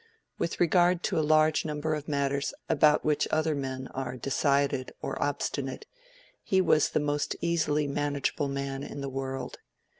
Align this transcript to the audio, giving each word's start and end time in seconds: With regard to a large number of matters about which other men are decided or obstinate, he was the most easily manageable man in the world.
With 0.39 0.59
regard 0.59 1.03
to 1.03 1.19
a 1.19 1.21
large 1.29 1.63
number 1.63 1.93
of 1.93 2.07
matters 2.07 2.55
about 2.67 3.05
which 3.05 3.27
other 3.29 3.53
men 3.53 3.85
are 3.89 4.17
decided 4.17 4.93
or 4.99 5.21
obstinate, 5.21 5.85
he 6.41 6.59
was 6.59 6.89
the 6.89 6.99
most 6.99 7.35
easily 7.39 7.85
manageable 7.87 8.47
man 8.47 8.81
in 8.81 9.01
the 9.01 9.09
world. 9.09 9.59